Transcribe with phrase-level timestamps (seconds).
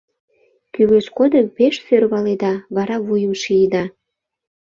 [0.73, 3.83] Кӱлеш годым пеш сӧрваледа, вара вуйым шийыда!